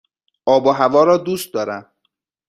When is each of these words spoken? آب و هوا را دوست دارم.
آب 0.45 0.65
و 0.65 0.69
هوا 0.71 1.03
را 1.03 1.17
دوست 1.17 1.53
دارم. 1.53 1.91